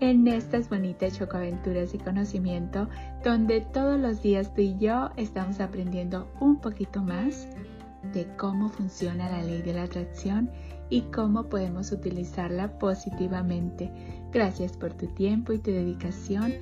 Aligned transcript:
en 0.00 0.26
estas 0.26 0.68
bonitas 0.68 1.18
chocoaventuras 1.18 1.94
y 1.94 1.98
conocimiento 1.98 2.88
donde 3.24 3.60
todos 3.60 3.98
los 3.98 4.22
días 4.22 4.52
tú 4.54 4.60
y 4.60 4.76
yo 4.78 5.10
estamos 5.16 5.60
aprendiendo 5.60 6.28
un 6.40 6.56
poquito 6.56 7.02
más 7.02 7.48
de 8.12 8.26
cómo 8.36 8.68
funciona 8.68 9.30
la 9.30 9.42
ley 9.42 9.62
de 9.62 9.72
la 9.72 9.84
atracción 9.84 10.50
y 10.90 11.02
cómo 11.02 11.44
podemos 11.44 11.90
utilizarla 11.92 12.78
positivamente. 12.78 13.90
Gracias 14.32 14.76
por 14.76 14.92
tu 14.92 15.06
tiempo 15.14 15.52
y 15.52 15.58
tu 15.58 15.70
dedicación. 15.70 16.52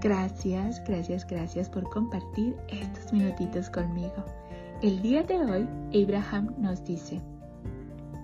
Gracias, 0.00 0.82
gracias, 0.86 1.26
gracias 1.26 1.68
por 1.68 1.88
compartir 1.90 2.56
estos 2.68 3.12
minutitos 3.12 3.68
conmigo. 3.68 4.24
El 4.82 5.02
día 5.02 5.22
de 5.22 5.36
hoy, 5.36 5.68
Abraham 6.02 6.54
nos 6.58 6.84
dice, 6.84 7.20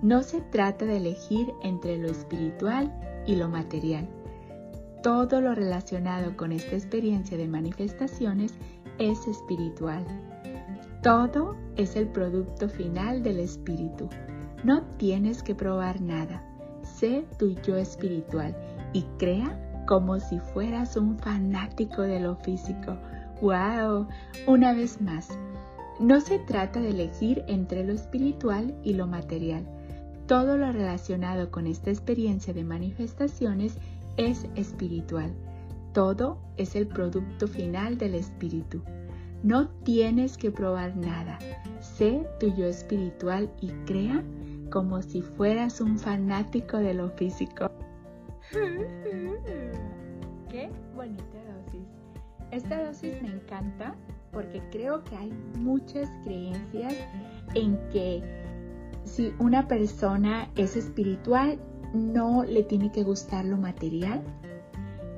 no 0.03 0.23
se 0.23 0.41
trata 0.41 0.85
de 0.85 0.97
elegir 0.97 1.53
entre 1.63 1.99
lo 1.99 2.09
espiritual 2.09 2.93
y 3.27 3.37
lo 3.37 3.49
material 3.49 4.09
todo 5.03 5.41
lo 5.41 5.55
relacionado 5.55 6.37
con 6.37 6.53
esta 6.53 6.77
experiencia 6.77 7.37
de 7.37 7.49
manifestaciones 7.49 8.55
es 8.99 9.27
espiritual. 9.27 10.05
Todo 11.03 11.57
es 11.77 11.97
el 11.97 12.07
producto 12.07 12.69
final 12.69 13.23
del 13.23 13.41
espíritu. 13.41 14.09
No 14.63 14.83
tienes 14.99 15.43
que 15.43 15.57
probar 15.57 16.01
nada. 16.01 16.45
Sé 16.83 17.25
tu 17.37 17.55
yo 17.63 17.77
espiritual 17.77 18.55
y 18.93 19.03
crea 19.19 19.59
como 19.89 20.21
si 20.21 20.39
fueras 20.39 20.97
un 20.97 21.19
fanático 21.19 22.03
de 22.03 22.21
lo 22.21 22.37
físico. 22.37 22.97
¡Wow! 23.41 24.07
Una 24.47 24.73
vez 24.73 25.01
más, 25.01 25.37
no 25.99 26.21
se 26.21 26.39
trata 26.39 26.81
de 26.81 26.91
elegir 26.91 27.45
entre 27.49 27.85
lo 27.85 27.93
espiritual 27.93 28.73
y 28.85 28.95
lo 28.95 29.09
material. 29.09 29.67
Todo 30.29 30.57
lo 30.57 30.71
relacionado 30.71 31.51
con 31.51 31.67
esta 31.67 31.91
experiencia 31.91 32.55
de 32.55 32.63
manifestaciones 32.63 33.77
es 34.17 34.47
espiritual. 34.55 35.33
Todo 35.93 36.39
es 36.57 36.75
el 36.75 36.87
producto 36.87 37.47
final 37.47 37.99
del 37.99 38.15
espíritu. 38.15 38.83
No 39.43 39.69
tienes 39.85 40.39
que 40.39 40.51
probar 40.51 40.97
nada. 40.97 41.39
Sé 41.81 42.27
tu 42.39 42.55
yo 42.55 42.67
espiritual 42.67 43.51
y 43.61 43.69
crea 43.87 44.23
como 44.71 45.03
si 45.03 45.21
fueras 45.21 45.81
un 45.81 45.99
fanático 45.99 46.79
de 46.79 46.95
lo 46.95 47.11
físico. 47.11 47.71
Qué 50.49 50.71
bonita 50.95 51.39
dosis. 51.55 51.87
Esta 52.51 52.87
dosis 52.87 53.21
me 53.23 53.29
encanta 53.29 53.95
porque 54.33 54.63
creo 54.71 55.03
que 55.05 55.17
hay 55.17 55.33
muchas 55.59 56.09
creencias 56.25 56.95
en 57.55 57.77
que 57.91 58.23
si 59.05 59.35
una 59.39 59.67
persona 59.69 60.49
es 60.57 60.77
espiritual 60.77 61.59
no 61.93 62.45
le 62.45 62.63
tiene 62.63 62.91
que 62.91 63.03
gustar 63.03 63.45
lo 63.45 63.57
material 63.57 64.23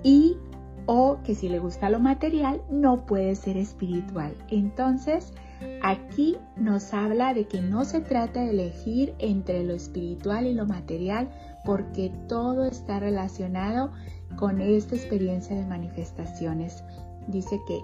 y 0.03 0.37
o 0.87 1.19
que 1.25 1.35
si 1.35 1.49
le 1.49 1.59
gusta 1.59 1.89
lo 1.89 2.01
material 2.01 2.61
no 2.71 3.07
puede 3.07 3.35
ser 3.37 3.57
espiritual. 3.57 4.35
Entonces, 4.49 5.33
aquí 5.83 6.37
nos 6.57 6.93
habla 6.93 7.33
de 7.33 7.47
que 7.47 7.63
no 7.63 7.85
se 7.85 8.01
trata 8.01 8.41
de 8.41 8.51
elegir 8.51 9.15
entre 9.19 9.65
lo 9.65 9.75
espiritual 9.75 10.47
y 10.47 10.55
lo 10.55 10.67
material 10.67 11.31
porque 11.65 12.13
todo 12.29 12.65
está 12.65 13.01
relacionado 13.01 13.93
con 14.37 14.61
esta 14.61 14.95
experiencia 14.95 15.57
de 15.57 15.65
manifestaciones. 15.65 16.85
Dice 17.29 17.59
que 17.67 17.81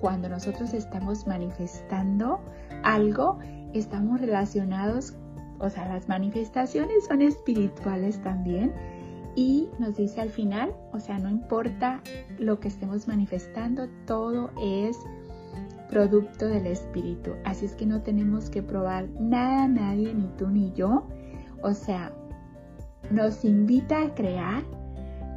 cuando 0.00 0.28
nosotros 0.28 0.74
estamos 0.74 1.26
manifestando 1.26 2.40
algo, 2.84 3.38
estamos 3.72 4.20
relacionados 4.20 5.14
o 5.58 5.70
sea, 5.70 5.88
las 5.88 6.08
manifestaciones 6.08 7.06
son 7.06 7.22
espirituales 7.22 8.22
también. 8.22 8.72
Y 9.34 9.68
nos 9.78 9.96
dice 9.96 10.22
al 10.22 10.30
final, 10.30 10.74
o 10.92 10.98
sea, 10.98 11.18
no 11.18 11.28
importa 11.28 12.00
lo 12.38 12.58
que 12.58 12.68
estemos 12.68 13.06
manifestando, 13.06 13.86
todo 14.06 14.50
es 14.58 14.98
producto 15.90 16.46
del 16.48 16.66
espíritu. 16.66 17.32
Así 17.44 17.66
es 17.66 17.74
que 17.74 17.86
no 17.86 18.00
tenemos 18.02 18.48
que 18.48 18.62
probar 18.62 19.08
nada, 19.20 19.68
nadie, 19.68 20.14
ni 20.14 20.26
tú 20.38 20.48
ni 20.48 20.72
yo. 20.72 21.06
O 21.62 21.74
sea, 21.74 22.12
nos 23.10 23.44
invita 23.44 24.02
a 24.02 24.14
crear 24.14 24.64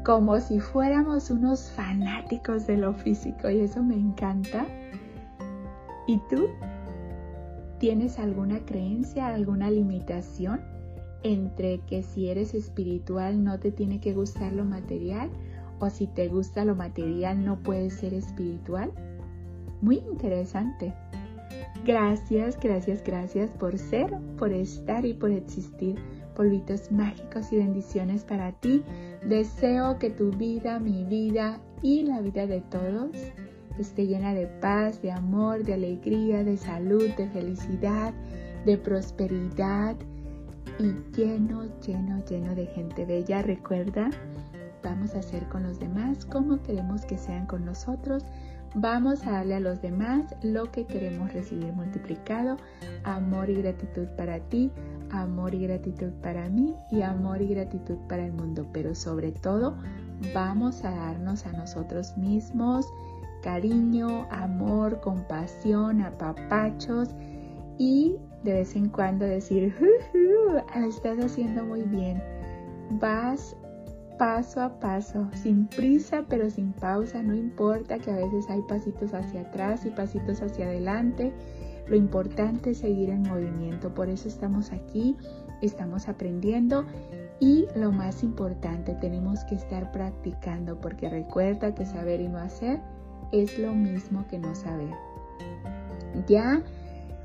como 0.05 0.39
si 0.39 0.59
fuéramos 0.59 1.29
unos 1.29 1.69
fanáticos 1.71 2.67
de 2.67 2.77
lo 2.77 2.93
físico 2.93 3.49
y 3.49 3.59
eso 3.59 3.83
me 3.83 3.95
encanta. 3.95 4.65
¿Y 6.07 6.17
tú? 6.29 6.47
¿Tienes 7.79 8.19
alguna 8.19 8.65
creencia, 8.65 9.27
alguna 9.27 9.71
limitación 9.71 10.59
entre 11.23 11.79
que 11.87 12.03
si 12.03 12.29
eres 12.29 12.53
espiritual 12.53 13.41
no 13.41 13.57
te 13.57 13.71
tiene 13.71 14.01
que 14.01 14.13
gustar 14.13 14.51
lo 14.51 14.65
material 14.65 15.29
o 15.79 15.89
si 15.89 16.07
te 16.07 16.27
gusta 16.27 16.65
lo 16.65 16.75
material 16.75 17.43
no 17.43 17.59
puedes 17.63 17.93
ser 17.93 18.13
espiritual? 18.13 18.91
Muy 19.81 19.99
interesante. 20.11 20.93
Gracias, 21.85 22.59
gracias, 22.59 23.01
gracias 23.01 23.49
por 23.51 23.77
ser, 23.77 24.13
por 24.37 24.51
estar 24.51 25.05
y 25.05 25.13
por 25.13 25.31
existir. 25.31 25.95
Polvitos 26.35 26.91
mágicos 26.91 27.51
y 27.53 27.57
bendiciones 27.57 28.25
para 28.25 28.51
ti. 28.51 28.83
Deseo 29.25 29.97
que 29.99 30.09
tu 30.09 30.31
vida, 30.31 30.79
mi 30.79 31.05
vida 31.05 31.61
y 31.81 32.03
la 32.03 32.19
vida 32.19 32.45
de 32.45 32.59
todos 32.59 33.11
esté 33.81 34.07
llena 34.07 34.33
de 34.33 34.47
paz, 34.47 35.01
de 35.01 35.11
amor, 35.11 35.63
de 35.63 35.73
alegría, 35.73 36.43
de 36.43 36.57
salud, 36.57 37.09
de 37.17 37.29
felicidad, 37.29 38.13
de 38.65 38.77
prosperidad 38.77 39.95
y 40.79 40.93
lleno, 41.15 41.63
lleno, 41.85 42.23
lleno 42.25 42.55
de 42.55 42.65
gente 42.67 43.05
bella. 43.05 43.41
Recuerda, 43.41 44.09
vamos 44.83 45.15
a 45.15 45.19
hacer 45.19 45.47
con 45.49 45.63
los 45.63 45.79
demás 45.79 46.25
como 46.25 46.61
queremos 46.61 47.05
que 47.05 47.17
sean 47.17 47.45
con 47.45 47.65
nosotros. 47.65 48.23
Vamos 48.75 49.25
a 49.25 49.31
darle 49.31 49.55
a 49.55 49.59
los 49.59 49.81
demás 49.81 50.35
lo 50.43 50.71
que 50.71 50.85
queremos 50.85 51.33
recibir 51.33 51.73
multiplicado. 51.73 52.57
Amor 53.03 53.49
y 53.49 53.55
gratitud 53.55 54.07
para 54.15 54.39
ti, 54.39 54.71
amor 55.09 55.55
y 55.55 55.63
gratitud 55.63 56.11
para 56.21 56.49
mí 56.49 56.75
y 56.91 57.01
amor 57.01 57.41
y 57.41 57.47
gratitud 57.47 57.97
para 58.07 58.25
el 58.25 58.31
mundo. 58.31 58.67
Pero 58.71 58.93
sobre 58.93 59.31
todo, 59.31 59.75
vamos 60.33 60.83
a 60.85 60.91
darnos 60.91 61.45
a 61.47 61.51
nosotros 61.53 62.15
mismos 62.15 62.85
cariño, 63.41 64.27
amor, 64.29 64.99
compasión, 65.01 66.01
apapachos 66.01 67.09
y 67.77 68.17
de 68.43 68.53
vez 68.53 68.75
en 68.75 68.89
cuando 68.89 69.25
decir, 69.25 69.73
lo 70.13 70.87
estás 70.87 71.19
haciendo 71.19 71.63
muy 71.63 71.83
bien. 71.83 72.21
Vas 72.91 73.55
paso 74.17 74.61
a 74.61 74.79
paso, 74.79 75.29
sin 75.33 75.67
prisa 75.67 76.25
pero 76.27 76.49
sin 76.49 76.73
pausa, 76.73 77.23
no 77.23 77.33
importa 77.33 77.99
que 77.99 78.11
a 78.11 78.15
veces 78.15 78.49
hay 78.49 78.61
pasitos 78.63 79.13
hacia 79.13 79.41
atrás 79.41 79.85
y 79.85 79.89
pasitos 79.89 80.41
hacia 80.41 80.67
adelante. 80.67 81.33
Lo 81.87 81.95
importante 81.95 82.71
es 82.71 82.79
seguir 82.79 83.09
en 83.09 83.23
movimiento, 83.23 83.93
por 83.93 84.09
eso 84.09 84.27
estamos 84.27 84.71
aquí, 84.71 85.15
estamos 85.61 86.07
aprendiendo 86.07 86.85
y 87.39 87.67
lo 87.75 87.91
más 87.91 88.21
importante, 88.21 88.93
tenemos 88.95 89.43
que 89.45 89.55
estar 89.55 89.91
practicando 89.91 90.79
porque 90.79 91.09
recuerda 91.09 91.73
que 91.73 91.85
saber 91.85 92.19
y 92.19 92.27
no 92.27 92.37
hacer 92.37 92.79
es 93.31 93.57
lo 93.59 93.73
mismo 93.73 94.25
que 94.27 94.39
no 94.39 94.55
saber. 94.55 94.93
Ya, 96.27 96.63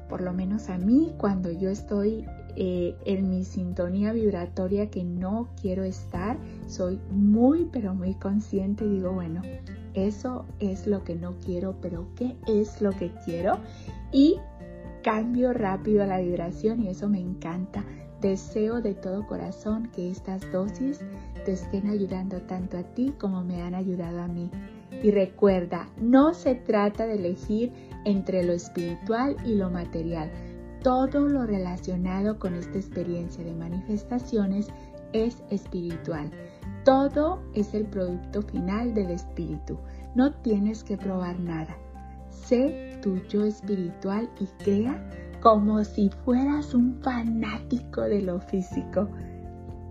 por 0.08 0.20
lo 0.20 0.32
menos 0.32 0.68
a 0.68 0.78
mí, 0.78 1.12
cuando 1.18 1.50
yo 1.50 1.70
estoy 1.70 2.24
eh, 2.56 2.94
en 3.04 3.30
mi 3.30 3.44
sintonía 3.44 4.12
vibratoria 4.12 4.90
que 4.90 5.02
no 5.04 5.48
quiero 5.60 5.82
estar, 5.84 6.36
soy 6.66 7.00
muy, 7.10 7.68
pero 7.72 7.94
muy 7.94 8.14
consciente 8.14 8.84
y 8.84 8.90
digo, 8.90 9.12
bueno, 9.12 9.42
eso 9.94 10.44
es 10.60 10.86
lo 10.86 11.04
que 11.04 11.14
no 11.14 11.34
quiero, 11.44 11.76
pero 11.80 12.06
¿qué 12.16 12.36
es 12.46 12.80
lo 12.80 12.90
que 12.90 13.12
quiero? 13.24 13.58
Y 14.12 14.36
cambio 15.02 15.52
rápido 15.52 16.04
la 16.06 16.18
vibración 16.18 16.82
y 16.82 16.88
eso 16.88 17.08
me 17.08 17.20
encanta. 17.20 17.84
Deseo 18.20 18.80
de 18.80 18.94
todo 18.94 19.26
corazón 19.26 19.90
que 19.94 20.10
estas 20.10 20.50
dosis 20.50 21.00
te 21.44 21.52
estén 21.52 21.88
ayudando 21.88 22.40
tanto 22.42 22.78
a 22.78 22.82
ti 22.82 23.12
como 23.18 23.44
me 23.44 23.62
han 23.62 23.74
ayudado 23.74 24.22
a 24.22 24.28
mí. 24.28 24.50
Y 25.02 25.10
recuerda, 25.10 25.88
no 26.00 26.34
se 26.34 26.54
trata 26.54 27.06
de 27.06 27.14
elegir 27.14 27.72
entre 28.04 28.42
lo 28.42 28.52
espiritual 28.52 29.36
y 29.44 29.54
lo 29.54 29.70
material. 29.70 30.30
Todo 30.82 31.28
lo 31.28 31.46
relacionado 31.46 32.38
con 32.38 32.54
esta 32.54 32.78
experiencia 32.78 33.42
de 33.44 33.54
manifestaciones 33.54 34.68
es 35.12 35.42
espiritual. 35.50 36.30
Todo 36.84 37.42
es 37.54 37.72
el 37.72 37.86
producto 37.86 38.42
final 38.42 38.92
del 38.92 39.10
espíritu. 39.10 39.78
No 40.14 40.32
tienes 40.32 40.84
que 40.84 40.98
probar 40.98 41.38
nada. 41.40 41.76
sé 42.28 42.98
tu 43.00 43.16
yo 43.28 43.44
espiritual 43.44 44.28
y 44.38 44.46
crea 44.62 45.02
como 45.40 45.82
si 45.84 46.10
fueras 46.24 46.74
un 46.74 47.00
fanático 47.02 48.02
de 48.02 48.22
lo 48.22 48.40
físico. 48.40 49.08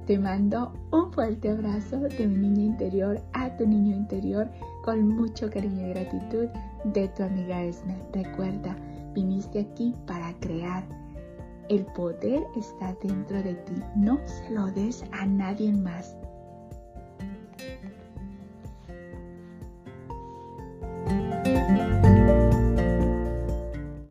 Te 0.05 0.19
mando 0.19 0.73
un 0.91 1.13
fuerte 1.13 1.50
abrazo 1.50 1.97
de 1.97 2.27
mi 2.27 2.50
niño 2.50 2.65
interior 2.71 3.21
a 3.31 3.55
tu 3.55 3.65
niño 3.65 3.95
interior 3.95 4.50
con 4.83 5.07
mucho 5.07 5.50
cariño 5.50 5.88
y 5.88 5.89
gratitud 5.91 6.47
de 6.83 7.07
tu 7.07 7.23
amiga 7.23 7.63
Esme. 7.63 7.95
Recuerda, 8.11 8.75
viniste 9.13 9.61
aquí 9.61 9.95
para 10.05 10.33
crear. 10.41 10.83
El 11.69 11.85
poder 11.85 12.44
está 12.57 12.94
dentro 13.01 13.41
de 13.41 13.53
ti. 13.53 13.75
No 13.95 14.19
se 14.25 14.50
lo 14.50 14.65
des 14.71 15.05
a 15.13 15.25
nadie 15.25 15.71
más. 15.71 16.17